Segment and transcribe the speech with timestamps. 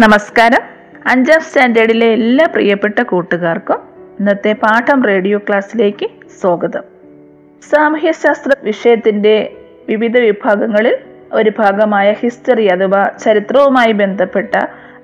[0.00, 0.62] നമസ്കാരം.
[1.06, 3.78] അഞ്ചാം സ്റ്റാൻഡേർഡിലെ എല്ലാ പ്രിയപ്പെട്ട കൂട്ടുകാർക്കും
[4.18, 6.06] ഇന്നത്തെ പാഠം റേഡിയോ ക്ലാസ്സിലേക്ക്
[6.40, 6.82] സ്വാഗതം.
[7.70, 9.52] സാമൂഹ്യശാസ്ത്ര വിഷയത്തിന്റെ
[9.88, 10.96] വിവിധ വിഭാഗങ്ങളിൽ
[11.32, 14.54] ഒരു ഭാഗമായ ഹിസ്റ്ററി അഥവാ ചരിത്രവുമായി ബന്ധപ്പെട്ട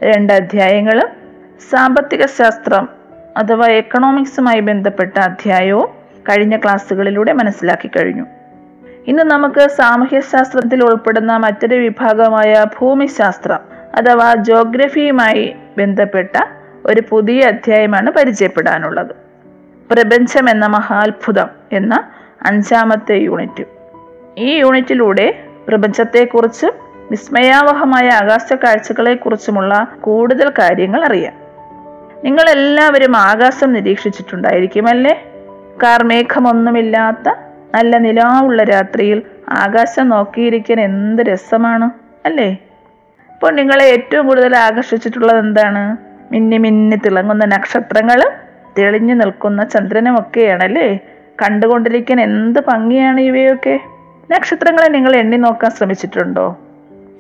[0.03, 1.09] രണ്ട് അധ്യായങ്ങളും
[1.71, 2.89] സാമ്പത്തിക ശാസ്ത്രം
[3.37, 5.89] അഥവാ എക്കണോമിക്സുമായി ബന്ധപ്പെട്ട അധ്യായവും
[6.29, 8.27] കഴിഞ്ഞ ക്ലാസ്സുകളിലൂടെ മനസ്സിലാക്കി കഴിഞ്ഞു.
[9.07, 16.37] ഇന്ന് നമുക്ക് സാമൂഹ്യശാസ്ത്രത്തിൽ ഉൾപ്പെടുന്ന മറ്റൊരു വിഭാഗമായ ഭൂമിശാസ്ത്രം അഥവാ ജോഗ്രഫിയുമായി ബന്ധപ്പെട്ട
[16.87, 19.11] ഒരു പുതിയ അധ്യായമാണ് പരിചയപ്പെടാനുള്ളത്.
[19.91, 22.11] പ്രപഞ്ചം എന്ന മഹാത്ഭുതം എന്ന
[22.47, 23.65] അഞ്ചാമത്തെ യൂണിറ്റ്
[24.39, 26.67] ഈ യൂണിറ്റിലൂടെ പ്രപഞ്ചത്തെക്കുറിച്ച്
[27.11, 31.33] വിസ്മയാവഹമായ ആകാശ കാഴ്ചകളെക്കുറിച്ചുമുള്ള കൂടുതൽ കാര്യങ്ങൾ അറിയാം.
[32.25, 35.25] നിങ്ങൾ എല്ലാവരും ആകാശം നിരീക്ഷിച്ചിട്ടുണ്ടായിരിക്കും അല്ലേ?
[35.83, 37.29] കാർമേഘമൊന്നുമില്ലാത്ത
[37.75, 41.91] നല്ല നിലാവുള്ള രാത്രിയിൽ ആകാശം നോക്കിയിരിക്കാൻ എന്ത് രസമാണ്
[42.25, 42.57] അല്ലേ?
[43.51, 45.97] നിങ്ങളെ ഏറ്റവും കൂടുതൽ ആകർഷിച്ചിട്ടുള്ളത് എന്താണ്?
[46.33, 48.31] മിന്നി മിന്നി തിളങ്ങുന്ന നക്ഷത്രങ്ങളും
[48.79, 50.99] തെളിഞ്ഞു നിൽക്കുന്ന ചന്ദ്രനും ഒക്കെയാണല്ലേ
[51.43, 53.81] കണ്ടുകൊണ്ടിരിക്കാൻ എന്ത് ഭംഗിയാണ് ഇവയൊക്കെ?
[54.31, 56.57] നക്ഷത്രങ്ങളെ നിങ്ങൾ എണ്ണി നോക്കാൻ ശ്രമിച്ചിട്ടുണ്ടോ?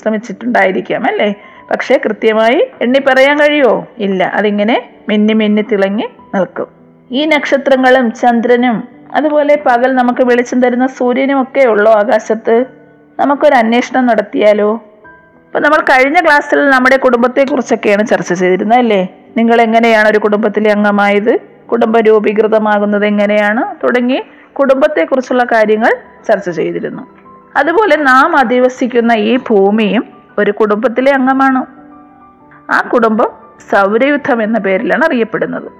[0.02, 1.34] ശ്രമിച്ചിട്ടുണ്ടായിരിക്കാം അല്ലേ?
[1.70, 3.86] പക്ഷേ കൃത്യമായി എണ്ണി പറയാൻ കഴിയുമോ?
[3.98, 4.25] ഇല്ല.
[4.25, 6.67] അതിങ്ങനെ മിന്നി മിന്നി തിളങ്ങി നിൽക്കും.
[7.11, 12.64] ഈ നക്ഷത്രങ്ങളും ചന്ദ്രനും അതുപോലെ പകൽ നമുക്ക് വെളിച്ചം തരുന്ന സൂര്യനും ഒക്കെ ഉള്ളോ ആകാശത്ത്?
[13.19, 14.83] നമുക്കൊരു അന്വേഷണം നടത്തിയാലോ?
[15.55, 21.38] അപ്പൊ നമ്മൾ കഴിഞ്ഞ ക്ലാസ്സിൽ നമ്മുടെ കുടുംബത്തെക്കുറിച്ചൊക്കെയാണ് ചർച്ച ചെയ്തിരുന്നത് അല്ലേ നിങ്ങൾ എങ്ങനെയാണ് ഒരു കുടുംബത്തിലെ അംഗമായത്?
[21.72, 23.84] കുടുംബം രൂപീകൃതമാകുന്നത് എങ്ങനെയാണ്?
[23.84, 25.96] തുടങ്ങി കുടുംബത്തെക്കുറിച്ചുള്ള കാര്യങ്ങൾ
[26.29, 27.02] ചർച്ച ചെയ്തിരുന്നു.
[27.56, 30.05] അതുപോലെ നാം അധിവസിക്കുന്ന ഈ ഭൂമിയും
[30.39, 31.67] ഒരു കുടുംബത്തിലെ അംഗമാണ്.
[32.70, 33.29] ആ കുടുംബം
[33.70, 35.73] സൗരയുദ്ധം എന്ന പേരിലാണ് അറിയപ്പെടുന്നത്.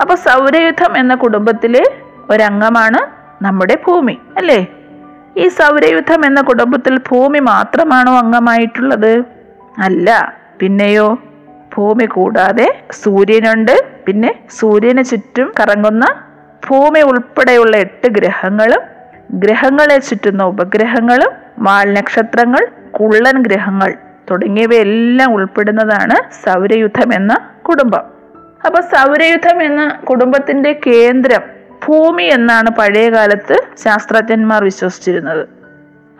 [0.00, 1.84] അപ്പൊ സൗരയുദ്ധം എന്ന കുടുംബത്തിലെ
[2.30, 2.98] ഒരംഗമാണ്
[3.44, 4.66] നമ്മുടെ ഭൂമി അല്ലേ?
[5.36, 9.24] ഈ സൗരയുദ്ധം എന്ന കുടുംബത്തിൽ ഭൂമി മാത്രമാണോ അംഗമായിട്ടുള്ളത്?
[9.78, 10.34] അല്ല.
[10.60, 11.18] പിന്നെയോ?
[11.76, 13.86] ഭൂമി കൂടാതെ സൂര്യനുണ്ട്.
[14.06, 16.04] പിന്നെ സൂര്യന് ചുറ്റും കറങ്ങുന്ന
[16.70, 18.80] ഭൂമി ഉൾപ്പെടെയുള്ള എട്ട് ഗ്രഹങ്ങളും
[19.32, 23.94] ഗ്രഹങ്ങളെ ചുറ്റുന്ന ഉപഗ്രഹങ്ങളും വാൽനക്ഷത്രങ്ങൾ കുള്ളൻ ഗ്രഹങ്ങൾ
[24.30, 28.02] തുടങ്ങിയവയെല്ലാം ഉൾപ്പെടുന്നതാണ് സൗരയുദ്ധം എന്ന കുടുംബം.
[28.66, 31.40] അപ്പൊ സൗരയുദ്ധം എന്ന കുടുംബത്തിന്റെ കേന്ദ്രം
[31.86, 35.48] ഭൂമി എന്നാണ് പഴയ കാലത്ത് ശാസ്ത്രജ്ഞന്മാർ വിശ്വസിച്ചിരുന്നത്.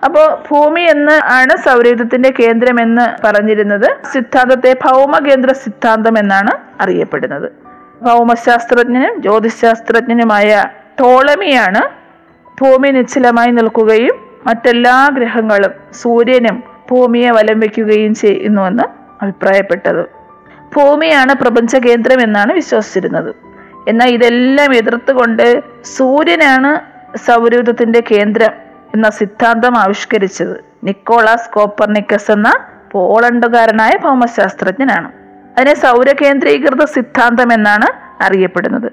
[0.04, 3.96] അപ്പോൾ ഭൂമി എന്ന് ആണ് സൗരയുദ്ധത്തിന്റെ കേന്ദ്രം എന്ന് പറഞ്ഞിരുന്നത്.
[4.12, 7.52] സിദ്ധാന്തത്തെ ഭൗമകേന്ദ്ര സിദ്ധാന്തം എന്നാണ് അറിയപ്പെടുന്നത്.
[8.02, 10.64] ഭൗമശാസ്ത്രജ്ഞനും ജ്യോതിശാസ്ത്രജ്ഞനുമായ
[11.00, 11.82] ടോളമിയാണ്
[12.60, 14.16] ഭൂമി നിശ്ചലമായി നിൽക്കുകയും
[14.46, 18.82] മറ്റെല്ലാ ഗ്രഹങ്ങളും സൂര്യനും ഭൂമിയെ വലം വയ്ക്കുകയും ചെയ്യുന്നുവെന്ന്
[19.22, 20.02] അഭിപ്രായപ്പെട്ടത്.
[20.76, 23.53] ഭൂമിയാണ് പ്രപഞ്ച കേന്ദ്രം എന്നാണ് വിശ്വസിച്ചിരുന്നത്.
[23.88, 28.50] എന്നാൽ ഇതെല്ലാം എതിർത്തുകൊണ്ട് സൂര്യനാണ് സൗരയൂഥത്തിന്റെ കേന്ദ്രം
[28.94, 30.64] എന്ന സിദ്ധാന്തം ആവിഷ്കരിച്ചത്.
[30.84, 32.52] നിക്കോളാസ് കോപ്പർനിക്കസ് എന്ന
[32.92, 35.12] പോളണ്ടുകാരനായ ഭൗമശാസ്ത്രജ്ഞനാണ്.
[35.56, 37.86] അതിനെ സൗരകേന്ദ്രീകൃത സിദ്ധാന്തം എന്നാണ്
[38.22, 38.92] അറിയപ്പെടുന്നത്.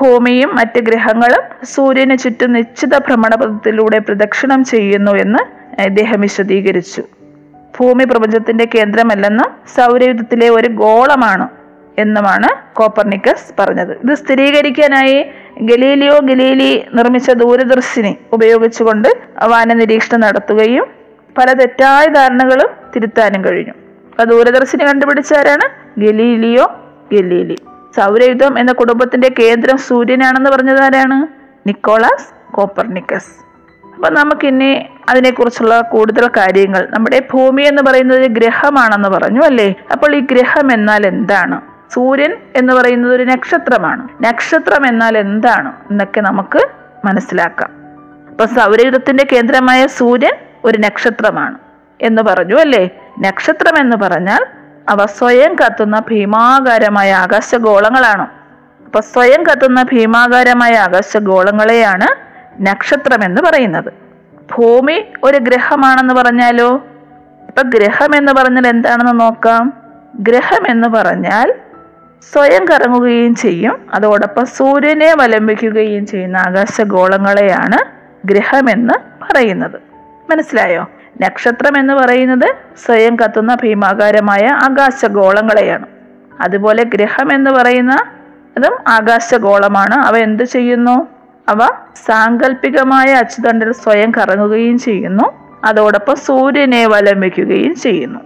[0.00, 5.38] ഭൂമിയും മറ്റ് ഗ്രഹങ്ങളും സൂര്യന് ചുറ്റും നിശ്ചിത ഭ്രമണപഥത്തിലൂടെ പ്രദക്ഷിണം ചെയ്യുന്നു എന്ന്
[5.82, 7.02] ഇദ്ദേഹം വിശദീകരിച്ചു.
[7.80, 11.48] ഭൂമി പ്രപഞ്ചത്തിന്റെ കേന്ദ്രമല്ലെന്നും സൗരയുദ്ധത്തിലെ ഒരു ഗോളമാണ്
[11.98, 13.92] എന്നുമാണ് കോപ്പർണിക്കസ് പറഞ്ഞത്.
[13.92, 19.08] ഇത് സ്ഥിരീകരിക്കാനായി ഗലീലിയോ ഗലീലി നിർമ്മിച്ച ദൂരദർശിനി ഉപയോഗിച്ചുകൊണ്ട്
[19.44, 20.86] വാന നിരീക്ഷണം നടത്തുകയും
[21.38, 23.72] പല തെറ്റായ ധാരണകളും തിരുത്താനും കഴിഞ്ഞു.
[24.10, 25.66] അപ്പൊ ദൂരദർശിനി കണ്ടുപിടിച്ചാരാണ്
[26.00, 26.64] ഗലീലിയോ
[27.12, 27.56] ഗലീലി.
[27.96, 31.26] സൗരയുദ്ധം എന്ന കുടുംബത്തിന്റെ കേന്ദ്രം സൂര്യനാണെന്ന് പറഞ്ഞത് ആരാണ്?
[31.68, 33.48] നിക്കോളാസ് കോപ്പർണിക്കസ്
[33.94, 36.88] അപ്പൊ നമുക്കിനി അതിനെക്കുറിച്ചുള്ള കൂടുതൽ കാര്യങ്ങൾ.
[36.90, 39.74] നമ്മുടെ ഭൂമി എന്ന് പറയുന്നത് ഗ്രഹമാണെന്ന് പറഞ്ഞു അല്ലേ?
[39.92, 41.60] അപ്പോൾ ഈ ഗ്രഹം എന്നാൽ എന്താണ്?
[41.92, 44.08] സൂര്യൻ എന്ന് പറയുന്നത് ഒരു നക്ഷത്രമാണ്.
[44.20, 46.68] നക്ഷത്രം എന്നാൽ എന്താണ് എന്നൊക്കെ നമുക്ക്
[47.04, 47.70] മനസ്സിലാക്കാം.
[48.28, 50.32] അപ്പൊ സൗരയുധത്തിന്റെ കേന്ദ്രമായ സൂര്യൻ
[50.64, 51.58] ഒരു നക്ഷത്രമാണ്
[52.00, 52.88] എന്ന് പറഞ്ഞു അല്ലേ?
[53.20, 54.46] നക്ഷത്രം എന്ന് പറഞ്ഞാൽ
[54.88, 58.28] അവ സ്വയം കത്തുന്ന ഭീമാകാരമായ ആകാശഗോളങ്ങളാണ്.
[58.84, 62.28] അപ്പൊ സ്വയം കത്തുന്ന ഭീമാകാരമായ ആകാശഗോളങ്ങളെയാണ്
[62.62, 63.92] നക്ഷത്രം എന്ന് പറയുന്നത്.
[64.56, 66.74] ഭൂമി ഒരു ഗ്രഹമാണെന്ന് പറഞ്ഞാലോ?
[67.48, 69.72] ഇപ്പൊ ഗ്രഹം എന്ന് പറഞ്ഞാൽ എന്താണെന്ന് നോക്കാം?
[70.20, 71.54] ഗ്രഹം എന്ന് പറഞ്ഞാൽ
[72.22, 73.86] സ്വയം കറങ്ങുകയും ചെയ്യും.
[73.94, 77.78] അതോടൊപ്പം സൂര്യനെ വലംബിക്കുകയും ചെയ്യുന്ന ആകാശഗോളങ്ങളെയാണ്
[78.26, 79.80] ഗ്രഹമെന്ന് പറയുന്നത്.
[80.30, 80.90] മനസ്സിലായോ?
[81.20, 82.54] നക്ഷത്രം എന്ന് പറയുന്നത്
[82.86, 85.86] സ്വയം കത്തുന്ന ഭീമാകാരമായ ആകാശഗോളങ്ങളെയാണ്.
[86.40, 87.92] അതുപോലെ ഗ്രഹം എന്ന് പറയുന്ന
[88.56, 89.94] അതും ആകാശഗോളമാണ്.
[89.94, 91.06] അവ എന്ത് ചെയ്യുന്നു?
[91.48, 91.58] അവ
[92.06, 95.54] സാങ്കല്പികമായ അച്ചുതണ്ടിൽ സ്വയം കറങ്ങുകയും ചെയ്യുന്നു.
[95.64, 98.20] അതോടൊപ്പം സൂര്യനെ വലം വയ്ക്കുകയും ചെയ്യുന്നു.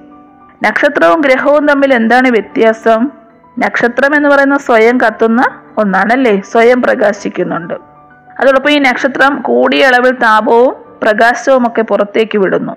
[0.62, 3.21] നക്ഷത്രവും ഗ്രഹവും തമ്മിൽ എന്താണ് വ്യത്യാസം?
[3.58, 6.40] നക്ഷത്രം എന്ന് പറയുന്ന സ്വയം കത്തുന്ന ഒന്നാണല്ലേ?
[6.40, 7.74] സ്വയം പ്രകാശിക്കുന്നുണ്ട്.
[8.40, 12.76] അതോടൊപ്പം ഈ നക്ഷത്രം കൂടിയ അളവിൽ താപവും പ്രകാശവും ഒക്കെ പുറത്തേക്ക് വിടുന്നു.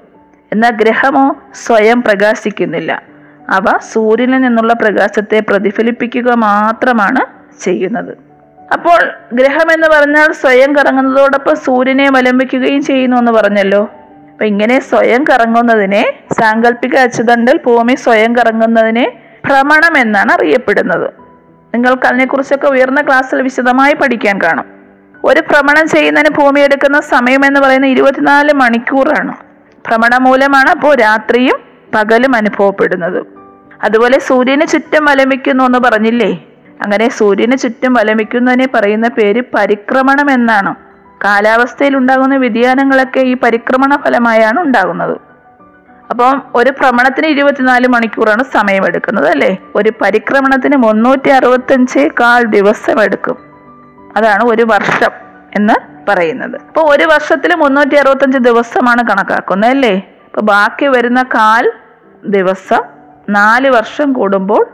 [0.54, 3.04] എന്നാൽ ഗ്രഹമോ സ്വയം പ്രകാശിക്കുന്നില്ല.
[3.50, 7.26] അവ സൂര്യനിൽ നിന്നുള്ള പ്രകാശത്തെ പ്രതിഫലിപ്പിക്കുക മാത്രമാണ്
[7.64, 8.18] ചെയ്യുന്നത്.
[8.74, 13.82] അപ്പോൾ ഗ്രഹം എന്ന് പറഞ്ഞാൽ സ്വയം കറങ്ങുന്നതോടൊപ്പം സൂര്യനെ വലംബിക്കുകയും ചെയ്യുന്നു എന്ന് പറഞ്ഞല്ലോ.
[14.32, 21.10] അപ്പൊ ഇങ്ങനെ സ്വയം കറങ്ങുന്നതിനെ സാങ്കല്പിക അച്ചുതണ്ടിൽ ഭൂമി സ്വയം കറങ്ങുന്നതിനെ ഭ്രമണം എന്നാണ് അറിയപ്പെടുന്നത്
[21.74, 24.66] നിങ്ങൾക്ക് അതിനെക്കുറിച്ചൊക്കെ ഉയർന്ന ക്ലാസ്സിൽ വിശദമായി പഠിക്കാൻ കാണും.
[25.24, 29.36] ഒരു ഭ്രമണം ചെയ്യുന്നതിന് ഭൂമി എടുക്കുന്ന സമയം എന്ന് പറയുന്നത് ഇരുപത്തിനാല് മണിക്കൂറാണ്.
[29.88, 31.60] ഭ്രമണം മൂലമാണ് അപ്പോൾ രാത്രിയും
[31.96, 33.26] പകലും അനുഭവപ്പെടുന്നത്.
[33.84, 36.46] അതുപോലെ സൂര്യന് ചുറ്റും വലമിക്കുന്നു എന്ന് പറഞ്ഞില്ലേ?
[36.82, 40.76] അങ്ങനെ സൂര്യന് ചുറ്റും വലമിക്കുന്നതിനെ പറയുന്ന പേര് പരിക്രമണം എന്നാണ്.
[41.24, 45.18] കാലാവസ്ഥയിൽ ഉണ്ടാകുന്ന വ്യതിയാനങ്ങളൊക്കെ ഈ പരിക്രമണ ഫലമായാണ് ഉണ്ടാകുന്നത്.
[46.10, 49.58] അപ്പം ഒരു ഭ്രമണത്തിന് ഇരുപത്തിനാല് മണിക്കൂറാണ് സമയമെടുക്കുന്നത് അല്ലേ?
[49.76, 53.38] ഒരു പരിക്രമണത്തിന് മുന്നൂറ്റി അറുപത്തഞ്ച് കാൽ ദിവസം എടുക്കും
[54.18, 55.12] അതാണ് ഒരു വർഷം
[55.56, 55.74] എന്ന്
[56.10, 56.56] പറയുന്നത്.
[56.56, 59.96] അപ്പോൾ ഒരു വർഷത്തിൽ മുന്നൂറ്റി അറുപത്തഞ്ച് ദിവസമാണ് കണക്കാക്കുന്നത് അല്ലേ?
[60.26, 61.72] അപ്പൊ ബാക്കി വരുന്ന കാൽ
[62.26, 62.82] ദിവസം
[63.30, 64.68] നാല് വർഷം കൂടുമ്പോൾ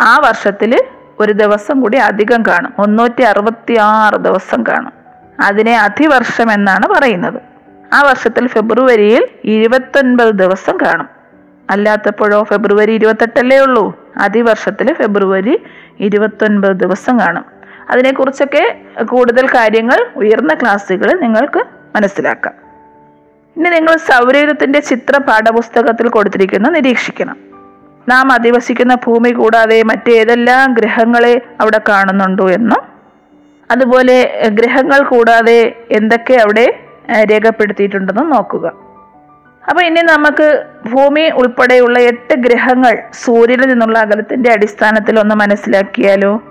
[0.00, 0.84] ആ വർഷത്തിൽ
[1.20, 2.74] ഒരു ദിവസം കൂടി അധികം കാണും.
[2.78, 4.92] മുന്നൂറ്റി അറുപത്തി ആറ് ദിവസം കാണും.
[5.40, 7.53] അതിനെ അതിവർഷം എന്നാണ് പറയുന്നത്.
[7.94, 11.08] ആ വർഷത്തിൽ ഫെബ്രുവരിയിൽ ഇരുപത്തൊൻപത് ദിവസം കാണും.
[11.70, 14.12] അല്ലാത്തപ്പോഴോ ഫെബ്രുവരി ഇരുപത്തെട്ടല്ലേ ഉള്ളൂ.
[14.16, 15.62] അതിവർഷത്തിൽ ഫെബ്രുവരി
[16.00, 17.44] ഇരുപത്തൊൻപത് ദിവസം കാണും.
[17.90, 21.64] അതിനെക്കുറിച്ചൊക്കെ കൂടുതൽ കാര്യങ്ങൾ ഉയർന്ന ക്ലാസ്സുകളിൽ നിങ്ങൾക്ക്
[21.96, 22.54] മനസ്സിലാക്കാം.
[23.56, 27.36] ഇനി നിങ്ങൾ സൗരയൂഥത്തിന്റെ ചിത്ര പാഠപുസ്തകത്തിൽ കൊടുത്തിരിക്കുന്ന നിരീക്ഷിക്കണം.
[28.08, 32.82] നാം അധിവസിക്കുന്ന ഭൂമി കൂടാതെ മറ്റേതെല്ലാം ഗ്രഹങ്ങളെ അവിടെ കാണുന്നുണ്ടോ എന്നും
[33.70, 38.66] അതുപോലെ ഗ്രഹങ്ങൾ കൂടാതെ എന്തൊക്കെ അവിടെ രേഖപ്പെടുത്തിയിട്ടുണ്ടെന്നും നോക്കുക.
[39.70, 46.42] അപ്പൊ ഇനി നമുക്ക് ഭൂമി ഉൾപ്പെടെയുള്ള എട്ട് ഗ്രഹങ്ങൾ സൂര്യനിൽ നിന്നുള്ള അകലത്തിന്റെ അടിസ്ഥാനത്തിൽ ഒന്ന് മനസ്സിലാക്കിയാലോ?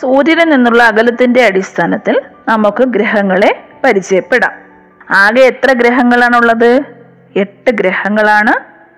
[0.00, 4.52] സൂര്യനിൽ നിന്നുള്ള അകലത്തിന്റെ അടിസ്ഥാനത്തിൽ നമുക്ക് ഗ്രഹങ്ങളെ പരിചയപ്പെടാം.
[5.10, 6.82] ആകെ എത്ര ഗ്രഹങ്ങളാണുള്ളത്?
[7.36, 8.52] എട്ട് ഗ്രഹങ്ങളാണ്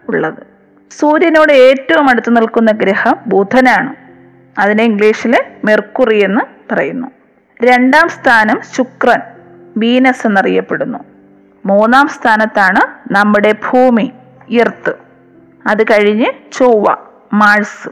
[0.09, 0.51] ഉള്ളത്.
[0.99, 3.95] സൂര്യനോട് ഏറ്റവും അടുത്ത് നിൽക്കുന്ന ഗ്രഹം ബുധനാണ്.
[4.61, 7.07] അതിനെ ഇംഗ്ലീഷിൽ മെർക്കുറി എന്ന് പറയുന്നു.
[7.63, 9.21] രണ്ടാം സ്ഥാനം ശുക്രൻ.
[9.77, 10.99] വീനസ് എന്നറിയപ്പെടുന്നു.
[11.67, 14.13] മൂന്നാം സ്ഥാനത്താണ് നമ്മുടെ ഭൂമി
[14.49, 14.95] ഇർത്ത്
[15.67, 16.97] അത് കഴിഞ്ഞ് ചൊവ്വ
[17.33, 17.89] മാഴ്സ്.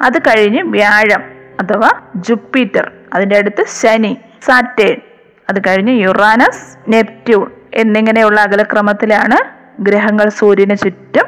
[0.00, 1.22] അത് കഴിഞ്ഞ് വ്യാഴം
[1.60, 5.00] അഥവാ ജുപ്പിറ്റർ അതിന്റെ അടുത്ത് ശനി സാറ്റേൺ.
[5.48, 9.36] അത് കഴിഞ്ഞ് യുറാനസ് നെപ്റ്റ്യൂൺ എന്നിങ്ങനെയുള്ള അകലക്രമത്തിലാണ്
[9.82, 11.26] ഗ്രഹങ്ങൾ സൂര്യന് ചുറ്റും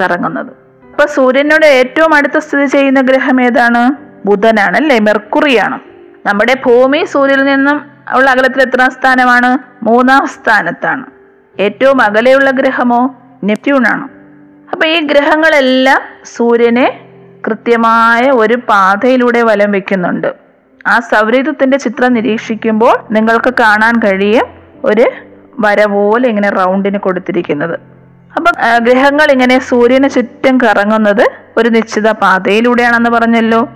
[0.00, 0.52] കറങ്ങുന്നത്.
[0.90, 3.92] അപ്പൊ സൂര്യനോട് ഏറ്റവും അടുത്ത് സ്ഥിതി ചെയ്യുന്ന ഗ്രഹം ഏതാണ്?
[4.26, 4.98] ബുധനാണ് അല്ലേ?
[4.98, 5.80] മെർക്കുറിയാണ്.
[6.26, 9.58] നമ്മുടെ ഭൂമി സൂര്യനിൽ നിന്നും ഉള്ള അകലത്തിൽ എത്രാം സ്ഥാനമാണ്?
[9.84, 11.04] മൂന്നാം സ്ഥാനത്താണ്.
[11.60, 14.08] ഏറ്റവും അകലെയുള്ള ഗ്രഹമോ നെപ്റ്റ്യൂൺ ആണ്
[14.72, 16.00] അപ്പൊ ഈ ഗ്രഹങ്ങളെല്ലാം
[16.36, 16.86] സൂര്യനെ
[17.46, 20.34] കൃത്യമായ ഒരു പാതയിലൂടെ വലം വെക്കുന്നുണ്ട്.
[20.86, 24.46] ആ സൗരയൂഥത്തിന്റെ ചിത്രം നിരീക്ഷിക്കുമ്പോൾ നിങ്ങൾക്ക് കാണാൻ കഴിയും
[24.84, 25.06] ഒരു
[25.58, 27.74] വര പോലെ ഇങ്ങനെ റൗണ്ടിന് കൊടുത്തിരിക്കുന്നത്.
[28.36, 28.52] അപ്പം
[28.84, 31.24] ഗ്രഹങ്ങൾ ഇങ്ങനെ സൂര്യന് ചുറ്റും കറങ്ങുന്നത്
[31.56, 33.68] ഒരു നിശ്ചിത പാതയിലൂടെയാണെന്ന് പറഞ്ഞല്ലോ.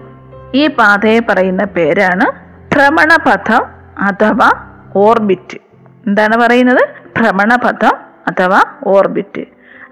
[0.54, 2.26] ഈ പാതയെ പറയുന്ന പേരാണ്
[2.74, 3.62] ഭ്രമണപഥം
[3.98, 5.58] അഥവാ ഓർബിറ്റ്.
[6.06, 6.88] എന്താണ് പറയുന്നത്?
[7.18, 7.96] ഭ്രമണപഥം
[8.26, 9.40] അഥവാ ഓർബിറ്റ്.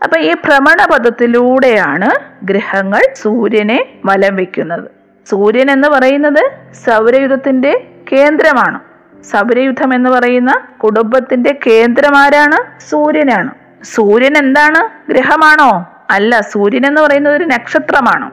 [0.04, 2.10] അപ്പൊ ഈ ഭ്രമണപഥത്തിലൂടെയാണ്
[2.44, 4.90] ഗ്രഹങ്ങൾ സൂര്യനെ വലം വെക്കുന്നത്.
[5.30, 8.80] സൂര്യൻ എന്ന് പറയുന്നത് സൗരയുധത്തിന്റെ കേന്ദ്രമാണ്.
[9.22, 13.50] സൗരയുധം എന്ന് പറയുന്ന കുടുംബത്തിന്റെ കേന്ദ്രമാരാണ് സൂര്യനാണ്.
[13.84, 15.10] സൂര്യൻ എന്താണ്?
[15.12, 15.88] ഗ്രഹമാണോ?
[16.10, 18.30] അല്ല സൂര്യൻ എന്ന് പറയുന്നത് ഒരു നക്ഷത്രമാണ്.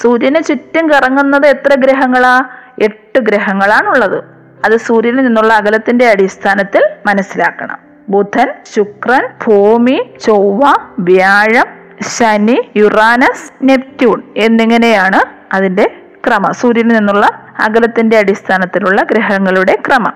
[0.00, 2.40] സൂര്യന് ചുറ്റും കറങ്ങുന്നത് എത്ര ഗ്രഹങ്ങളാ?
[2.82, 4.39] എട്ട് ഗ്രഹങ്ങളാണുള്ളത്.
[4.64, 7.78] അത് സൂര്യനിൽ നിന്നുള്ള അകലത്തിന്റെ അടിസ്ഥാനത്തിൽ മനസ്സിലാക്കണം.
[8.08, 11.66] ബുധൻ ശുക്രൻ ഭൂമി ചൊവ്വ വ്യാഴം
[12.02, 15.90] ശനി യുറാനസ് നെപ്റ്റ്യൂൺ എന്നിങ്ങനെയാണ് അതിന്റെ
[16.26, 16.52] ക്രമം.
[16.52, 17.26] സൂര്യനിൽ നിന്നുള്ള
[17.58, 20.12] അകലത്തിന്റെ അടിസ്ഥാനത്തിലുള്ള ഗ്രഹങ്ങളുടെ ക്രമം.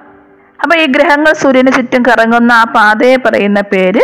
[0.63, 4.01] അപ്പൊ ഈ ഗ്രഹങ്ങൾ സൂര്യന് ചുറ്റും കറങ്ങുന്ന ആ പാതയെ പറയുന്ന പേര്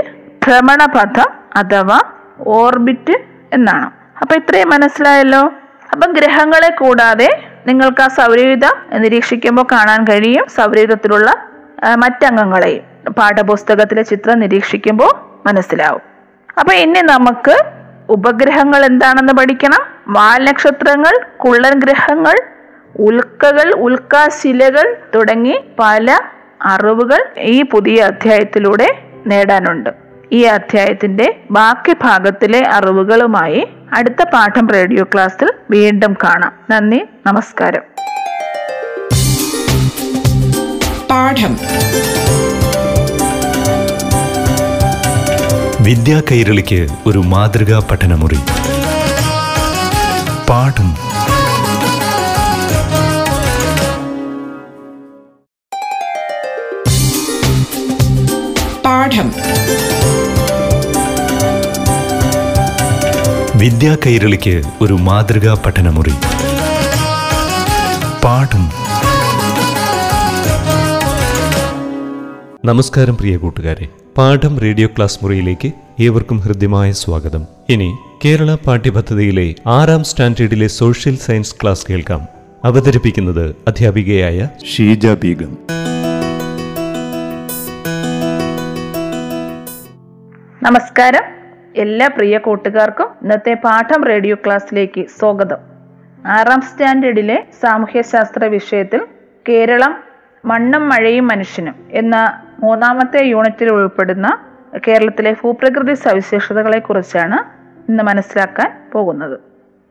[0.47, 2.01] ഭ്രമണപഥം അഥവാ
[2.47, 3.17] ഓർബിറ്റ്
[3.53, 3.91] എന്നാണ്.
[4.21, 5.53] അപ്പൊ ഇത്രയും മനസ്സിലായല്ലോ?
[5.93, 7.29] അപ്പൊ ഗ്രഹങ്ങളെ കൂടാതെ
[7.67, 10.47] നിങ്ങൾക്ക് ആ സൗരയുധം നിരീക്ഷിക്കുമ്പോൾ കാണാൻ കഴിയും.
[10.57, 11.31] സൗരയുധത്തിലുള്ള
[11.97, 15.13] മറ്റംഗങ്ങളെയും പാഠപുസ്തകത്തിലെ ചിത്രം നിരീക്ഷിക്കുമ്പോൾ
[15.47, 16.03] മനസ്സിലാവും.
[16.59, 17.57] അപ്പൊ ഇനി നമുക്ക്
[18.09, 19.83] ഉപഗ്രഹങ്ങൾ എന്താണെന്ന് പഠിക്കണം.
[20.09, 22.37] വാൽനക്ഷത്രങ്ങൾ കുള്ളൻ ഗ്രഹങ്ങൾ
[23.09, 26.19] ഉൽക്കകൾ ഉൽക്കാശിലകൾ തുടങ്ങി പല
[26.65, 28.89] അറിവുകൾ ഈ പുതിയ അധ്യായത്തിലൂടെ
[29.27, 29.91] നേടാനുണ്ട്.
[30.33, 36.53] ഈ അധ്യായത്തിന്റെ ബാക്കി ഭാഗത്തിലെ അറിവുകളുമായി അടുത്ത പാഠം റേഡിയോ ക്ലാസ്സിൽ വീണ്ടും കാണാം.
[36.71, 37.83] നന്ദി നമസ്കാരം.
[41.11, 41.59] പാഠം.
[45.81, 48.39] വിദ്യാ കൈരളിക്ക് ഒരു മാതൃകാ പഠനമുറി.
[50.49, 50.95] പാഠം.
[58.85, 59.60] പാഠം.
[63.61, 66.13] വിദ്യാ കൈരളിക്ക് ഒരു മാതൃകാ പഠനമുറി.
[68.25, 68.71] പാഠം.
[72.65, 73.89] നമസ്കാരം പ്രിയ കൂട്ടുകാരെ.
[74.19, 77.47] പാഠം റേഡിയോ ക്ലാസ് മുറിയിലേക്ക് ഏവർക്കും ഹൃദ്യമായ സ്വാഗതം.
[77.69, 82.27] ഇനി കേരള പാഠ്യപദ്ധതിയിലെ ആറാം സ്റ്റാൻഡേർഡിലെ സോഷ്യൽ സയൻസ് ക്ലാസ് കേൾക്കാം.
[82.65, 85.59] അവതരിപ്പിക്കുന്നത് അധ്യാപികയായ ഷീജ ബീഗം.
[90.63, 91.40] നമസ്കാരം.
[91.77, 95.57] എല്ലാ പ്രിയ കൂട്ടുകാർക്കും ഇന്നത്തെ പാഠം റേഡിയോ ക്ലാസ്സിലേക്ക് സ്വാഗതം.
[96.27, 99.07] ആറാം സ്റ്റാൻഡേർഡിലെ സാമൂഹ്യശാസ്ത്ര വിഷയത്തിൽ
[99.49, 100.05] കേരളം
[100.45, 104.39] മണ്ണും മഴയും മനുഷ്യനും എന്ന മൂന്നാമത്തെ യൂണിറ്റിൽ ഉൾപ്പെടുന്ന
[104.89, 107.39] കേരളത്തിലെ ഭൂപ്രകൃതി സവിശേഷതകളെ കുറിച്ചാണ്
[107.91, 109.41] ഇന്ന് മനസ്സിലാക്കാൻ പോകുന്നത്.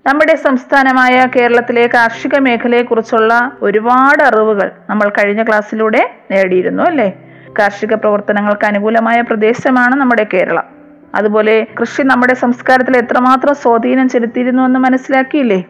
[0.07, 7.19] നമ്മുടെ സംസ്ഥാനമായ കേരളത്തിലെ കാർഷിക മേഖലയെക്കുറിച്ചുള്ള ഒരുപാട് അറിവുകൾ നമ്മൾ കഴിഞ്ഞ ക്ലാസ്സിലൂടെ നേടിയിരുന്നു അല്ലേ?
[7.59, 10.78] കാർഷിക പ്രവർത്തനങ്ങൾക്ക് അനുകൂലമായ പ്രദേശമാണ് നമ്മുടെ കേരളം.
[11.15, 15.63] അതുപോലെ കൃഷി നമ്മുടെ സംസ്കാരത്തിൽ എത്രമാത്രം സ്വാധീനം ചെലുത്തിയിരുന്നു എന്ന് മനസ്സിലാക്കിയില്ലേ?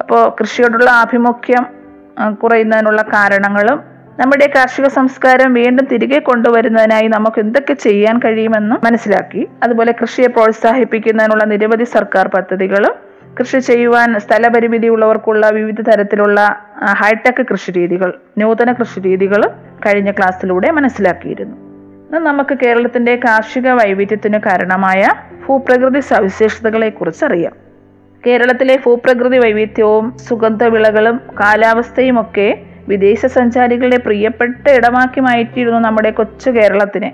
[0.00, 1.66] അപ്പോൾ കൃഷിയോടുള്ള ആഭിമുഖ്യം
[2.34, 9.48] കുറയുന്നതിനുള്ള കാരണങ്ങളും നമ്മുടെ കാർഷിക സംസ്കാരം വീണ്ടും തിരികെ കൊണ്ടുവരുന്നതിനായി നമുക്ക് എന്തൊക്കെ ചെയ്യാൻ കഴിയുമെന്നും മനസ്സിലാക്കി.
[9.62, 12.94] അതുപോലെ കൃഷിയെ പ്രോത്സാഹിപ്പിക്കുന്നതിനുള്ള നിരവധി സർക്കാർ പദ്ധതികളും
[13.40, 16.40] കൃഷി ചെയ്യുവാൻ സ്ഥലപരിമിതി ഉള്ളവർക്കുള്ള വിവിധ തരത്തിലുള്ള
[16.92, 19.50] ഹൈടെക് കൃഷി രീതികൾ നൂതന കൃഷി രീതികളും
[19.86, 21.65] കഴിഞ്ഞ ക്ലാസ്സിലൂടെ മനസ്സിലാക്കിയിരുന്നു.
[22.10, 25.08] നമുക്ക് കേരളത്തിന്റെ കാർഷിക വൈവിധ്യത്തിന് കാരണമായ
[25.46, 27.52] ഭൂപ്രകൃതി സവിശേഷതകളെ കുറിച്ച് അറിയാം.
[28.26, 32.58] കേരളത്തിലെ ഭൂപ്രകൃതി വൈവിധ്യവും സുഗന്ധവിളകളും കാലാവസ്ഥയും ഒക്കെ
[32.88, 37.12] വിദേശ സഞ്ചാരികളുടെ പ്രിയപ്പെട്ട ഇടമാക്കി മാറ്റിയിരുന്നു നമ്മുടെ കൊച്ചു കേരളത്തിനെ.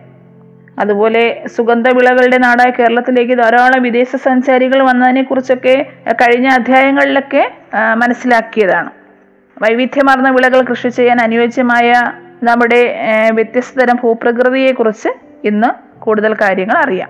[0.78, 7.52] അതുപോലെ സുഗന്ധവിളകളുടെ നാടായ കേരളത്തിലേക്ക് ധാരാളം വിദേശ സഞ്ചാരികൾ വന്നതിനെ കുറിച്ചൊക്കെ കഴിഞ്ഞ അധ്യായങ്ങളിലൊക്കെ
[7.94, 8.90] മനസ്സിലാക്കിയതാണ്.
[9.62, 11.92] വൈവിധ്യമാർന്ന വിളകൾ കൃഷി ചെയ്യാൻ അനുയോജ്യമായ
[12.42, 12.96] നമ്മുടെ
[13.32, 15.08] വ്യത്യസ്ത തരം ഭൂപ്രകൃതിയെക്കുറിച്ച്
[15.44, 17.08] ഇന്ന് കൂടുതൽ കാര്യങ്ങൾ അറിയാം.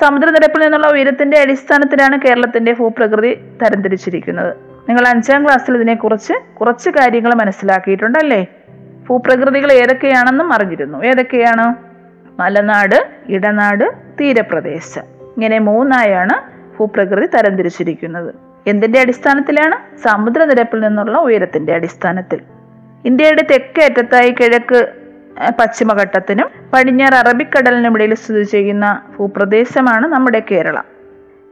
[0.00, 4.56] സമുദ്രനിരപ്പിൽ നിന്നുള്ള ഉയരത്തിന്റെ അടിസ്ഥാനത്തിലാണ് കേരളത്തിന്റെ ഭൂപ്രകൃതി തരംതിരിച്ചിരിക്കുന്നത്.
[4.88, 8.46] നിങ്ങൾ അഞ്ചാം ക്ലാസ്സിൽ ഇതിനെക്കുറിച്ച് കുറച്ച് കാര്യങ്ങൾ മനസ്സിലാക്കിയിട്ടുണ്ടല്ലേ?
[9.08, 11.04] ഭൂപ്രകൃതികൾ ഏതൊക്കെയാണെന്നും അറിഞ്ഞിരുന്നു.
[11.04, 11.74] ഏതൊക്കെയാണ്?
[12.40, 15.02] മലനാട് ഇടനാട് തീരപ്രദേശം.
[15.02, 18.34] ഇങ്ങനെ മൂന്നായാണ് ഭൂപ്രകൃതി തരംതിരിച്ചിരിക്കുന്നത്.
[18.66, 19.98] എന്തിന്റെ അടിസ്ഥാനത്തിലാണ്?
[20.08, 22.40] സമുദ്രനിരപ്പിൽ നിന്നുള്ള ഉയരത്തിന്റെ അടിസ്ഥാനത്തിൽ.
[23.08, 24.78] ഇന്ത്യയുടെ തെക്കേ അറ്റത്തായി കിഴക്ക്
[25.60, 30.84] പശ്ചിമഘട്ടത്തിനും പടിഞ്ഞാറ് അറബിക്കടലിനും ഇടയിൽ സ്ഥിതി ചെയ്യുന്ന ഭൂപ്രദേശമാണ് നമ്മുടെ കേരളം.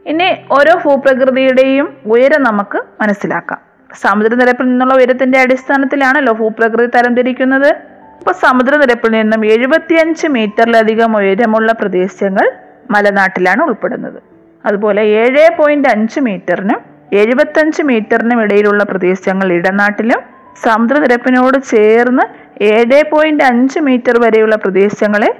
[0.07, 3.61] ഇനി ഓരോ ഭൂപ്രകൃതിയുടെയും ഉയരം നമുക്ക് മനസ്സിലാക്കാം.
[3.95, 7.71] സമുദ്രനിരപ്പിൽ നിന്നുള്ള ഉയരത്തിന്റെ അടിസ്ഥാനത്തിലാണല്ലോ ഭൂപ്രകൃതി തരംതിരിക്കുന്നത്.
[8.19, 12.53] ഇപ്പൊ സമുദ്രനിരപ്പിൽ നിന്നും എഴുപത്തിയഞ്ച് മീറ്ററിലധികം ഉയരമുള്ള പ്രദേശങ്ങൾ
[12.91, 14.23] മലനാട്ടിലാണ് ഉൾപ്പെടുന്നത്.
[14.67, 16.81] അതുപോലെ ഏഴ് പോയിന്റ് അഞ്ച് മീറ്ററിനും
[17.13, 22.23] എഴുപത്തഞ്ച് മീറ്ററിനും ഇടയിലുള്ള പ്രദേശങ്ങൾ ഇടനാട്ടിലും സമുദ്രനിരപ്പിനോട് ചേർന്ന്
[22.63, 25.39] ഏഴ് പോയിന്റ് അഞ്ച് മീറ്റർ വരെയുള്ള പ്രദേശങ്ങളെ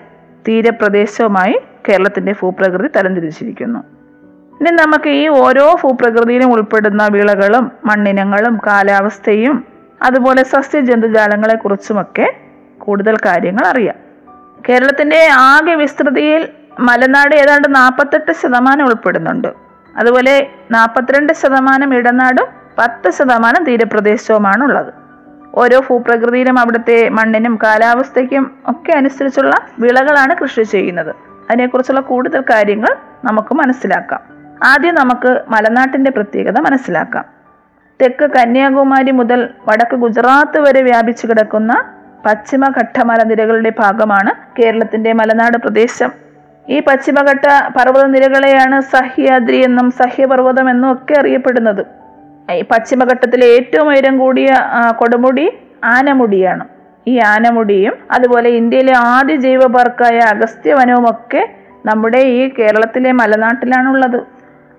[0.49, 3.79] തീരപ്രദേശവുമായി കേരളത്തിന്റെ ഭൂപ്രകൃതി തരംതിരിച്ചിരിക്കുന്നു.
[4.61, 9.65] ഇനി നമുക്ക് ഈ ഓരോ ഭൂപ്രകൃതിയിലും ഉൾപ്പെടുന്ന വിളകളും മണ്ണിനങ്ങളും കാലാവസ്ഥയും
[10.03, 12.37] അതുപോലെ സസ്യജന്തുജാലങ്ങളെ കുറിച്ചുമൊക്കെ
[12.79, 13.95] കൂടുതൽ കാര്യങ്ങൾ അറിയാം.
[14.69, 16.49] കേരളത്തിന്റെ ആകെ വിസ്തൃതിയിൽ
[16.81, 19.49] മലനാട് ഏതാണ്ട് നാൽപ്പത്തെട്ട് ശതമാനം ഉൾപ്പെടുന്നുണ്ട്.
[19.97, 22.47] അതുപോലെ നാൽപ്പത്തിരണ്ട് ശതമാനം ഇടനാടും
[22.79, 25.04] പത്ത് ശതമാനം തീരപ്രദേശവുമാണ് ഉള്ളത്
[25.55, 31.17] ഓരോ ഭൂപ്രകൃതിയിലും അവിടുത്തെ മണ്ണിനും കാലാവസ്ഥയ്ക്കും ഒക്കെ അനുസരിച്ചുള്ള വിളകളാണ് കൃഷി ചെയ്യുന്നത്.
[31.51, 34.21] അതിനെക്കുറിച്ചുള്ള കൂടുതൽ കാര്യങ്ങൾ നമുക്ക് മനസ്സിലാക്കാം.
[34.65, 37.25] ആദ്യം നമുക്ക് മലനാട്ടിന്റെ പ്രത്യേകത മനസ്സിലാക്കാം.
[38.03, 41.91] തെക്ക് കന്യാകുമാരി മുതൽ വടക്ക് ഗുജറാത്ത് വരെ വ്യാപിച്ചു കിടക്കുന്ന
[42.27, 46.13] പശ്ചിമഘട്ട മലനിരകളുടെ ഭാഗമാണ് കേരളത്തിന്റെ മലനാട് പ്രദേശം.
[46.69, 47.45] ഈ പശ്ചിമഘട്ട
[47.77, 52.04] പർവതനിരകളെയാണ് സഹ്യാദ്രി എന്നും സഹ്യപർവതം എന്നും ഒക്കെ അറിയപ്പെടുന്നത്.
[52.53, 54.49] ഈ പശ്ചിമഘട്ടത്തിലെ ഏറ്റവും ഉയരം കൂടിയ
[55.01, 55.47] കൊടുമുടി
[55.85, 56.65] ആനമുടിയാണ്.
[57.09, 61.43] ഈ ആനമുടിയും അതുപോലെ ഇന്ത്യയിലെ ആദ്യ ജൈവ പാർക്കായ അഗസ്ത്യവനവും ഒക്കെ
[61.87, 64.21] നമ്മുടെ ഈ കേരളത്തിലെ മലനാട്ടിലാണുള്ളത്.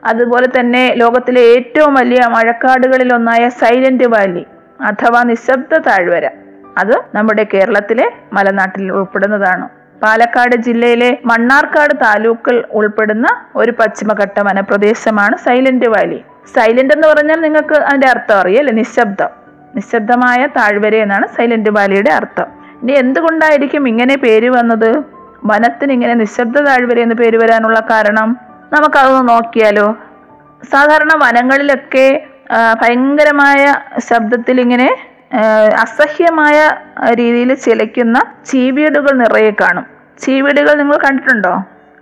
[0.04, 4.46] അതുപോലെ തന്നെ ലോകത്തിലെ ഏറ്റവും വലിയ മഴക്കാടുകളിൽ ഒന്നായ സൈലന്റ് വാലി
[4.90, 6.26] അഥവാ നിശബ്ദ താഴ്വര.
[6.78, 9.68] അത് നമ്മുടെ കേരളത്തിലെ മലനാട്ടിൽ ഉൾപ്പെടുന്നതാണ്.
[10.04, 16.20] പാലക്കാട് ജില്ലയിലെ മണ്ണാർക്കാട് താലൂക്കിൽ ഉൾപ്പെടുന്ന ഒരു പശ്ചിമഘട്ട വനപ്രദേശമാണ് സൈലന്റ് വാലി.
[16.54, 19.30] സൈലന്റ് എന്ന് പറഞ്ഞാൽ നിങ്ങൾക്ക് അതിന്റെ അർത്ഥം അറിയല്ലേ നിശബ്ദം.
[19.76, 22.48] നിശബ്ദമായ താഴ്വര എന്നാണ് സൈലന്റ് വാലിയുടെ അർത്ഥം.
[22.82, 24.90] ഇനി എന്തുകൊണ്ടായിരിക്കും ഇങ്ങനെ പേര് വന്നത്?
[25.46, 28.30] വനത്തിന് ഇങ്ങനെ നിശബ്ദ താഴ്വര എന്ന് പേര് വരാനുള്ള കാരണം?
[28.74, 29.88] നമുക്കതൊന്ന് നോക്കിയാലോ.
[30.72, 32.08] സാധാരണ വനങ്ങളിലൊക്കെ
[32.82, 33.64] ഭയങ്കരമായ
[34.10, 34.90] ശബ്ദത്തിൽ ഇങ്ങനെ
[35.82, 36.58] അസഹ്യമായ
[37.14, 39.86] രീതിയിൽ ചിലയ്ക്കുന്ന ചീവീടുകൾ നിറയെ കാണും.
[40.20, 41.54] ചീവീടുകൾ നിങ്ങൾ കണ്ടിട്ടുണ്ടോ?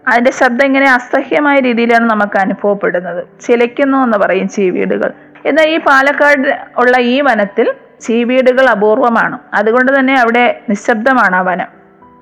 [0.08, 3.26] അതിന്റെ ശബ്ദം ഇങ്ങനെ അസഹ്യമായ രീതിയിലാണ് നമുക്ക് അനുഭവപ്പെടുന്നത്.
[3.42, 5.12] ചിലയ്ക്കുന്നു എന്ന് പറയും ചീവീടുകൾ.
[5.46, 9.40] എന്നാൽ ഈ പാലക്കാട് ഉള്ള ഈ വനത്തിൽ ചീവീടുകൾ അപൂർവമാണ്.
[9.54, 11.68] അതുകൊണ്ട് തന്നെ അവിടെ നിശബ്ദമാണ് ആ വനം.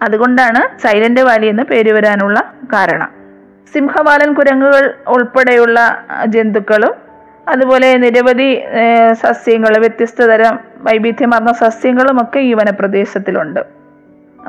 [0.02, 3.10] അതുകൊണ്ടാണ് സൈലന്റ് വാലി എന്ന് പേര് വരാനുള്ള കാരണം.
[3.74, 6.94] സിംഹവാലൻ കുരങ്ങുകൾ ഉൾപ്പെടെയുള്ള ജന്തുക്കളും
[7.48, 8.64] അതുപോലെ നിരവധി
[9.14, 13.60] സസ്യങ്ങൾ വ്യത്യസ്ത തരം വൈവിധ്യമാർന്ന സസ്യങ്ങളും ഒക്കെ ഈ വനപ്രദേശത്തിലുണ്ട്.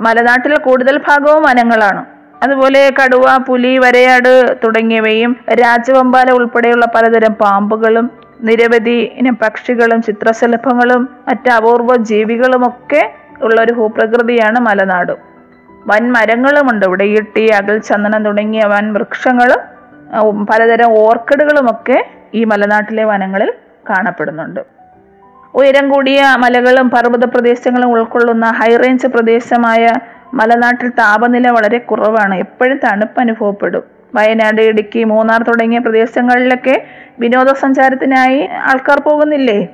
[0.01, 2.05] മലനാട്ടിലെ കൂടുതൽ ഭാഗവും വനങ്ങളാണ്.
[2.43, 11.97] അതുപോലെ കടുവ പുലി വരയാട് തുടങ്ങിയവയും രാജവമ്പാല ഉൾപ്പെടെയുള്ള പലതരം പാമ്പുകളും നിരവധി ഇനം പക്ഷികളും ചിത്രശലഭങ്ങളും മറ്റ് അപൂർവ
[11.97, 13.03] ജീവികളുമൊക്കെ
[13.43, 15.13] ഉള്ള ഒരു ഭൂപ്രകൃതിയാണ് മലനാട്.
[15.87, 19.63] വൻ മരങ്ങളുമുണ്ട് ഇവിടെ ഈട്ടി അകൽ ചന്ദനം തുടങ്ങിയ വൻ വൃക്ഷങ്ങളും
[20.45, 21.99] പലതരം ഓർക്കിഡുകളുമൊക്കെ
[22.35, 23.53] ഈ മലനാട്ടിലെ വനങ്ങളിൽ
[23.91, 24.61] കാണപ്പെടുന്നുണ്ട്.
[25.55, 29.93] ഉയരം കൂടിയ മലകളും പർവത പ്രദേശങ്ങളും ഉൾക്കൊള്ളുന്ന ഹൈറേഞ്ച് പ്രദേശമായ
[30.35, 32.35] മലനാട്ടിൽ താപനില വളരെ കുറവാണ്.
[32.35, 33.83] എപ്പോഴും തണുപ്പ് അനുഭവപ്പെടും.
[34.15, 36.85] വയനാട് ഇടുക്കി മൂന്നാർ തുടങ്ങിയ പ്രദേശങ്ങളിലൊക്കെ
[37.19, 39.65] വിനോദസഞ്ചാരത്തിനായി ആൾക്കാർ പോകുന്നില്ലേ?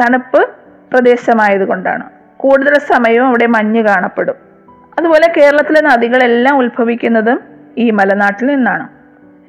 [0.00, 0.48] തണുപ്പ്
[0.92, 2.02] പ്രദേശമായതുകൊണ്ടാണ്.
[2.36, 4.34] കൂടുതൽ സമയവും അവിടെ മഞ്ഞ് കാണപ്പെടും.
[4.98, 7.40] അതുപോലെ കേരളത്തിലെ നദികളെല്ലാം ഉത്ഭവിക്കുന്നതും
[7.78, 8.88] ഈ മലനാട്ടിൽ നിന്നാണ്.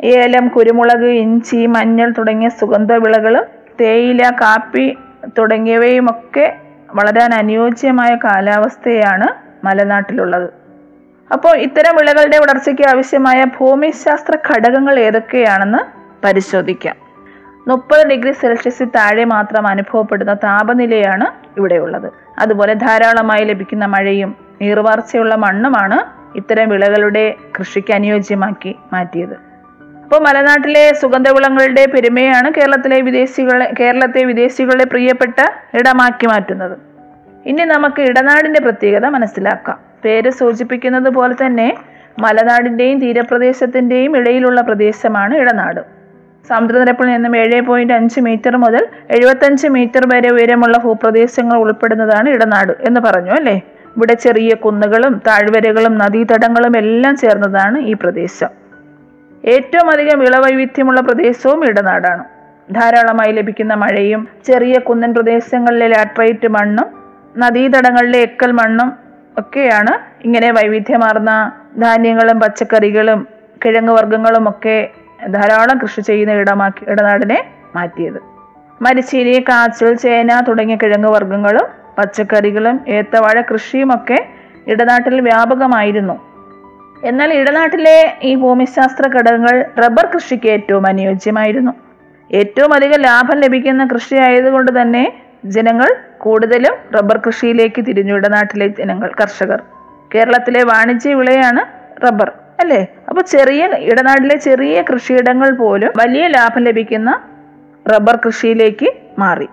[0.01, 3.45] ഏലം കുരുമുളക് ഇഞ്ചി മഞ്ഞൾ തുടങ്ങിയ സുഗന്ധ വിളകളും
[3.81, 4.97] തേയില കാപ്പി
[5.37, 6.55] തുടങ്ങിയവയുമൊക്കെ
[6.95, 10.49] വളരാൻ അനുയോജ്യമായ കാലാവസ്ഥയാണ് മലനാട്ടിലുള്ളത്.
[11.33, 15.79] അപ്പോൾ ഇത്തരം വിളകളുടെ വളർച്ചയ്ക്ക് ആവശ്യമായ ഭൂമിശാസ്ത്ര ഘടകങ്ങൾ ഏതൊക്കെയാണെന്ന്
[16.25, 16.95] പരിശോധിക്കാം.
[17.67, 22.11] മുപ്പത് ഡിഗ്രി സെൽഷ്യസിൽ താഴെ മാത്രം അനുഭവപ്പെടുന്ന താപനിലയാണ് ഇവിടെയുള്ളത്.
[22.39, 29.33] അതുപോലെ ധാരാളമായി ലഭിക്കുന്ന മഴയും നീർവാർച്ചയുള്ള മണ്ണുമാണ് ഇത്തരം വിളകളുടെ കൃഷിക്ക് അനുയോജ്യമാക്കി മാറ്റിയത്.
[30.03, 35.39] അപ്പോൾ മലനാട്ടിലെ സുഗന്ധവിളങ്ങളുടെ പെരുമയാണ് കേരളത്തിലെ വിദേശികളെ കേരളത്തെ വിദേശികളുടെ പ്രിയപ്പെട്ട
[35.73, 36.92] ഇടമാക്കി മാറ്റുന്നത്.
[37.45, 39.79] ഇനി നമുക്ക് ഇടനാടിന്റെ പ്രത്യേകത മനസ്സിലാക്കാം.
[40.05, 41.75] പേര് സൂചിപ്പിക്കുന്നത് പോലെ തന്നെ
[42.19, 45.79] മലനാടിന്റെയും തീരപ്രദേശത്തിന്റെയും ഇടയിലുള്ള പ്രദേശമാണ് ഇടനാട്.
[46.47, 53.01] സമുദ്രനിരപ്പിൽ നിന്നും ഏഴ് പോയിന്റ് അഞ്ച് മീറ്റർ മുതൽ എഴുപത്തഞ്ച് മീറ്റർ വരെ ഉയരമുള്ള ഭൂപ്രദേശങ്ങൾ ഉൾപ്പെടുന്നതാണ് ഇടനാട് എന്ന്
[53.01, 53.61] പറഞ്ഞു അല്ലേ?
[53.95, 58.49] ഇവിടെ ചെറിയ കുന്നുകളും താഴ്വരകളും നദീതടങ്ങളും എല്ലാം ചേർന്നതാണ് ഈ പ്രദേശം.
[59.45, 62.23] ഏറ്റവും അധികം വിളവൈവിധ്യമുള്ള പ്രദേശവും ഇടനാടാണ്.
[62.75, 67.02] ധാരാളമായി ലഭിക്കുന്ന മഴയും ചെറിയ കുന്നൻ പ്രദേശങ്ങളിലെ ലാട്രൈറ്റ് മണ്ണും
[67.37, 68.93] നദീതടങ്ങളിലെ എക്കൽ മണ്ണും
[69.37, 69.93] ഒക്കെയാണ്
[70.25, 73.27] ഇങ്ങനെ വൈവിധ്യമാർന്ന ധാന്യങ്ങളും പച്ചക്കറികളും
[73.65, 74.89] കിഴങ്ങ് വർഗങ്ങളും ഒക്കെ
[75.29, 78.19] ധാരാളം കൃഷി ചെയ്യുന്ന ഇടമാക്കി ഇടനാടിനെ മാറ്റിയത്.
[78.81, 81.67] മരിച്ചീനി കാച്ചിൽ ചേന തുടങ്ങിയ കിഴങ്ങ് വർഗങ്ങളും
[81.97, 84.25] പച്ചക്കറികളും ഏത്തവാഴ കൃഷിയുമൊക്കെ
[84.67, 86.13] ഇടനാട്ടിൽ വ്യാപകമായിരുന്നു.
[87.03, 91.73] എന്നാൽ ഇടനാട്ടിലെ ഈ ഭൂമിശാസ്ത്ര ഘടകങ്ങൾ റബ്ബർ കൃഷിക്ക് ഏറ്റവും അനുയോജ്യമായിരുന്നു.
[92.33, 95.13] ഏറ്റവും അധികം ലാഭം ലഭിക്കുന്ന കൃഷി ആയതുകൊണ്ട് തന്നെ
[95.45, 99.59] ജനങ്ങൾ കൂടുതലും റബ്ബർ കൃഷിയിലേക്ക് തിരിഞ്ഞു ഇടനാട്ടിലെ ജനങ്ങൾ കർഷകർ.
[100.15, 101.61] കേരളത്തിലെ വാണിജ്യ വിളയാണ്
[102.05, 102.29] റബ്ബർ
[102.61, 102.81] അല്ലേ?
[103.09, 107.11] അപ്പൊ ചെറിയ ഇടനാട്ടിലെ ചെറിയ കൃഷിയിടങ്ങൾ പോലും വലിയ ലാഭം ലഭിക്കുന്ന
[107.85, 109.47] റബ്ബർ കൃഷിയിലേക്ക് മാറി.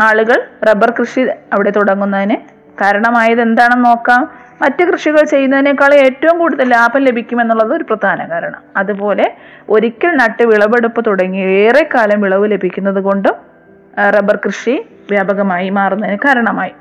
[0.00, 1.22] ആളുകൾ റബ്ബർ കൃഷി
[1.54, 2.36] അവിടെ തുടങ്ങുന്നതിന്
[2.80, 4.22] കാരണമായത് എന്താണെന്ന് നോക്കാം.
[4.62, 8.60] മറ്റ് കൃഷികൾ ചെയ്യുന്നതിനേക്കാൾ ഏറ്റവും കൂടുതൽ ലാഭം ലഭിക്കുമെന്നുള്ളത് ഒരു പ്രധാന കാരണം.
[8.76, 9.26] അതുപോലെ
[9.74, 13.36] ഒരിക്കൽ നട്ട് വിളവെടുപ്പ് തുടങ്ങി ഏറെക്കാലം വിളവ് ലഭിക്കുന്നത് കൊണ്ടും
[14.16, 14.74] റബ്ബർ കൃഷി
[15.10, 16.72] വ്യാപകമായി മാറുന്നതിന് കാരണമായി.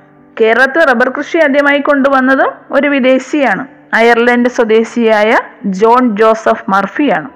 [0.41, 3.67] കേരളത്തിൽ റബ്ബർ കൃഷി ആദ്യമായി കൊണ്ടുവന്നതും ഒരു വിദേശിയാണ്.
[3.93, 5.31] അയർലൻഡ് സ്വദേശിയായ
[5.65, 7.29] ജോൺ ജോസഫ് മർഫിയാണ്.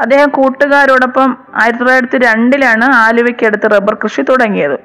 [0.00, 4.78] അദ്ദേഹം കൂട്ടുകാരോടൊപ്പം ആയിരത്തി തൊള്ളായിരത്തി രണ്ടിലാണ് ആലുവയ്ക്കടുത്ത് റബ്ബർ കൃഷി തുടങ്ങിയത്.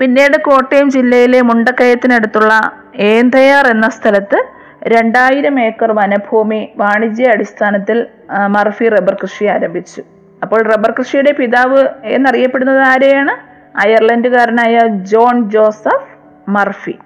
[0.00, 4.38] പിന്നീട് കോട്ടയം ജില്ലയിലെ മുണ്ടക്കയത്തിനടുത്തുള്ള ഏന്തയാർ എന്ന സ്ഥലത്ത്
[4.84, 8.06] രണ്ടായിരം ഏക്കർ വനഭൂമി വാണിജ്യ അടിസ്ഥാനത്തിൽ
[8.46, 10.02] മർഫി റബ്ബർ കൃഷി ആരംഭിച്ചു.
[10.42, 13.49] അപ്പോൾ റബ്ബർ കൃഷിയുടെ പിതാവ് എന്നറിയപ്പെടുന്നത് ആരെയാണ്?
[13.76, 16.08] അയർലൻഡുകാരനായ ജോൺ ജോസഫ്
[16.48, 16.98] മർഫി.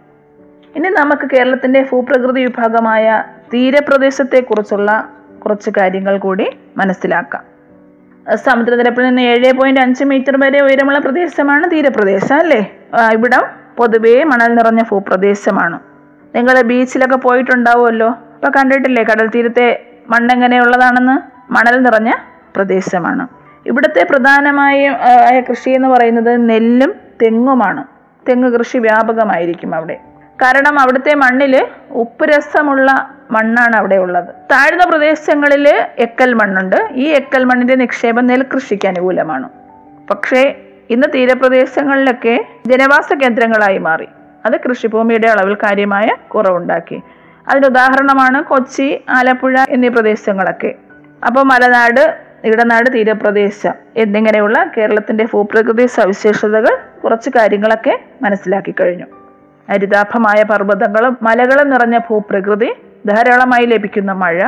[0.76, 3.24] ഇനി നമുക്ക് കേരളത്തിന്റെ ഭൂപ്രകൃതി വിഭാഗമായ
[3.54, 5.08] തീരപ്രദേശത്തെക്കുറിച്ചുള്ള
[5.44, 7.42] കുറച്ച് കാര്യങ്ങൾ കൂടി മനസ്സിലാക്കാം.
[8.34, 12.76] സമുദ്രനിരപ്പിൽ നിന്ന് ഏഴ് പോയിന്റ് അഞ്ച് മീറ്റർ വരെ ഉയരമുള്ള പ്രദേശമാണ് തീരപ്രദേശം അല്ലേ?
[13.12, 13.42] ഇവിടം
[13.76, 15.80] പൊതുവേ മണൽ നിറഞ്ഞ ഭൂപ്രദേശമാണ്.
[16.34, 18.08] നിങ്ങൾ ബീച്ചിലൊക്കെ പോയിട്ടുണ്ടാവുമല്ലോ?
[18.08, 21.16] അപ്പൊ കണ്ടിട്ടില്ലേ കടൽ തീരത്തെ മണ്ണെങ്ങനെയുള്ളതാണെന്ന്?
[21.52, 22.12] മണൽ നിറഞ്ഞ
[22.56, 23.28] പ്രദേശമാണ്.
[23.66, 24.96] ഇവിടുത്തെ പ്രധാനമായ
[25.50, 27.84] കൃഷി എന്ന് പറയുന്നത് നെല്ലും തെങ്ങുമാണ്.
[28.28, 30.00] തെങ്ങ് കൃഷി വ്യാപകമായിരിക്കും അവിടെ.
[30.42, 34.28] കാരണം അവിടുത്തെ മണ്ണിൽ ഉപ്പ് രസമുള്ള മണ്ണാണ് അവിടെ ഉള്ളത്.
[34.52, 36.88] താഴ്ന്ന പ്രദേശങ്ങളിൽ എക്കൽ മണ്ണുണ്ട്.
[36.92, 39.48] ഈ എക്കൽ മണ്ണിന്റെ നിക്ഷേപം നെൽകൃഷിക്ക് അനുകൂലമാണ്.
[40.10, 40.56] പക്ഷേ
[40.90, 44.08] ഇന്ന് തീരപ്രദേശങ്ങളിലൊക്കെ ജനവാസ കേന്ദ്രങ്ങളായി മാറി.
[44.46, 47.02] അത് കൃഷിഭൂമിയുടെ അളവിൽ കാര്യമായ കുറവുണ്ടാക്കി.
[47.48, 50.74] അതിന് ഉദാഹരണമാണ് കൊച്ചി ആലപ്പുഴ എന്നീ പ്രദേശങ്ങളൊക്കെ.
[51.26, 59.06] അപ്പോൾ മലനാട് ഇടനാട് തീരപ്രദേശം എന്നിങ്ങനെയുള്ള കേരളത്തിന്റെ ഭൂപ്രകൃതി സവിശേഷതകൾ കുറച്ച് കാര്യങ്ങളൊക്കെ മനസ്സിലാക്കി കഴിഞ്ഞു.
[59.70, 62.70] ഹരിതാഭമായ പർവതങ്ങളും മലകളും നിറഞ്ഞ ഭൂപ്രകൃതി
[63.06, 64.38] ധാരാളമായി ലഭിക്കുന്ന മഴ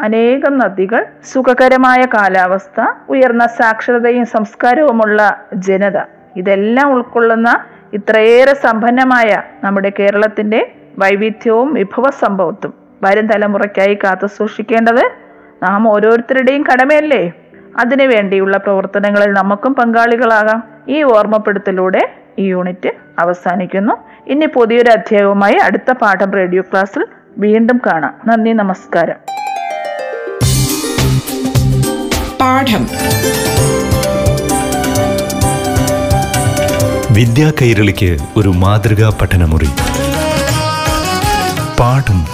[0.00, 5.98] അനേകം നദികൾ സുഖകരമായ കാലാവസ്ഥ ഉയർന്ന സാക്ഷരതയും സംസ്കാരവുമുള്ള ജനത.
[6.36, 15.04] ഇതെല്ലാം ഉൾക്കൊള്ളുന്ന ഇത്രയേറെ സമ്പന്നമായ നമ്മുടെ കേരളത്തിന്റെ വൈവിധ്യവും വിഭവ സമ്പത്തും വരും തലമുറയ്ക്കായി കാത്തു സൂക്ഷിക്കേണ്ടത്
[15.62, 17.32] നാം ഓരോരുത്തരുടെയും കടമയല്ലേ?
[17.76, 20.64] അതിനു വേണ്ടിയുള്ള പ്രവർത്തനങ്ങളിൽ നമുക്കും പങ്കാളികളാകാം.
[20.88, 23.94] ഈ ഓർമ്മപ്പെടുത്തലൂടെ ഈ യൂണിറ്റ് അവസാനിക്കുന്നു.
[24.26, 27.06] ഇനി പുതിയൊരു അധ്യായവുമായി അടുത്ത പാഠം റേഡിയോ ക്ലാസ്സിൽ
[27.38, 28.14] വീണ്ടും കാണാം.
[28.26, 29.16] നന്ദി നമസ്കാരം.
[32.40, 32.88] പാഠം.
[37.14, 39.68] വിദ്യാ കൈരളിക്ക് ഒരു മാതൃകാ പഠനമുറി.
[41.80, 42.33] പാഠം